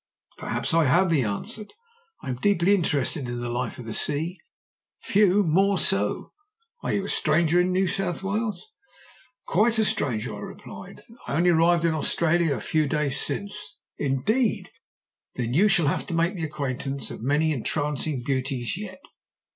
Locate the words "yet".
18.75-19.01